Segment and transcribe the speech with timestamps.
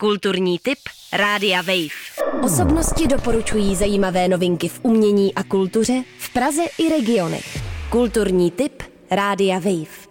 [0.00, 0.78] Kulturní tip
[1.12, 2.42] Rádia Wave.
[2.42, 7.58] Osobnosti doporučují zajímavé novinky v umění a kultuře v Praze i regionech.
[7.90, 10.08] Kulturní tip Rádia Wave.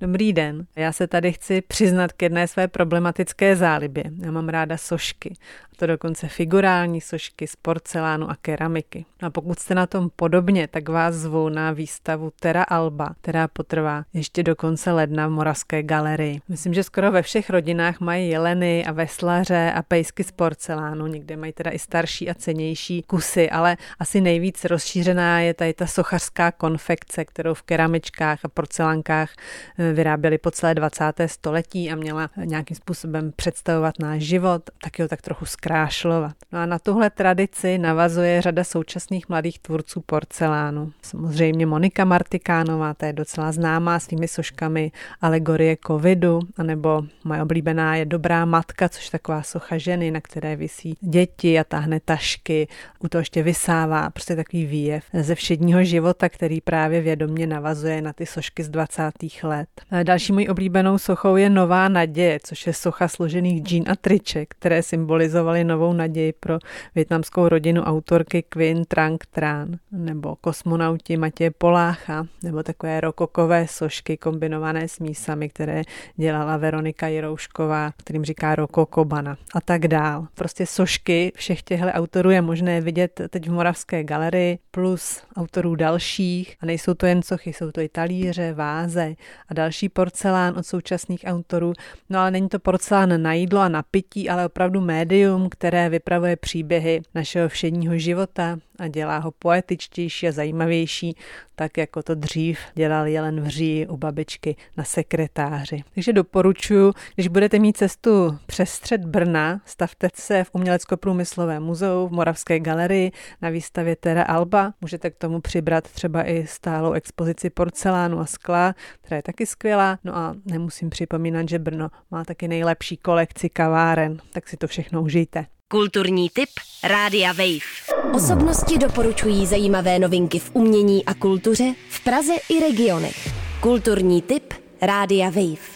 [0.00, 4.04] Dobrý den, já se tady chci přiznat k jedné své problematické zálibě.
[4.24, 5.34] Já mám ráda sošky
[5.82, 9.04] to dokonce figurální sošky z porcelánu a keramiky.
[9.22, 14.04] A pokud jste na tom podobně, tak vás zvu na výstavu Terra Alba, která potrvá
[14.14, 16.40] ještě do konce ledna v Moravské galerii.
[16.48, 21.06] Myslím, že skoro ve všech rodinách mají jeleny a veslaře a pejsky z porcelánu.
[21.06, 25.86] Někde mají teda i starší a cenější kusy, ale asi nejvíc rozšířená je tady ta
[25.86, 29.30] sochařská konfekce, kterou v keramičkách a porcelánkách
[29.78, 31.04] eh, vyráběli po celé 20.
[31.26, 36.32] století a měla nějakým způsobem představovat náš život, taky ho tak trochu zkrátit zkrášlovat.
[36.52, 40.92] No a na tuhle tradici navazuje řada současných mladých tvůrců porcelánu.
[41.02, 48.04] Samozřejmě Monika Martikánová, ta je docela známá svými soškami alegorie covidu, anebo moje oblíbená je
[48.04, 53.20] Dobrá matka, což taková socha ženy, na které visí děti a táhne tašky, u toho
[53.20, 58.62] ještě vysává, prostě takový výjev ze všedního života, který právě vědomně navazuje na ty sošky
[58.62, 59.12] z 20.
[59.42, 59.68] let.
[60.02, 64.82] Další mojí oblíbenou sochou je Nová naděje, což je socha složených džín a triček, které
[64.82, 66.58] symbolizovaly novou naději pro
[66.94, 74.88] větnamskou rodinu autorky Quinn Trang Tran, nebo kosmonauti Matěje Polácha, nebo takové rokokové sošky kombinované
[74.88, 75.82] s mísami, které
[76.16, 80.26] dělala Veronika Jiroušková, kterým říká rokokobana a tak dál.
[80.34, 86.56] Prostě sošky všech těchto autorů je možné vidět teď v Moravské galerii, plus autorů dalších.
[86.60, 89.14] A nejsou to jen sochy, jsou to i talíře, váze
[89.48, 91.72] a další porcelán od současných autorů.
[92.10, 96.36] No ale není to porcelán na jídlo a na pití, ale opravdu médium, které vypravuje
[96.36, 101.16] příběhy našeho všedního života a dělá ho poetičtější a zajímavější,
[101.54, 105.84] tak jako to dřív dělal Jelen Vří u babičky na sekretáři.
[105.94, 112.12] Takže doporučuji, když budete mít cestu přes střed Brna, stavte se v Umělecko-průmyslovém muzeu v
[112.12, 113.12] Moravské galerii
[113.42, 114.74] na výstavě Terra Alba.
[114.80, 119.98] Můžete k tomu přibrat třeba i stálou expozici porcelánu a skla, která je taky skvělá.
[120.04, 125.02] No a nemusím připomínat, že Brno má taky nejlepší kolekci kaváren, tak si to všechno
[125.02, 125.31] užijte.
[125.72, 126.48] Kulturní tip
[126.84, 128.12] Rádia Wave.
[128.14, 133.28] Osobnosti doporučují zajímavé novinky v umění a kultuře v Praze i regionech.
[133.60, 135.71] Kulturní tip Rádia Wave.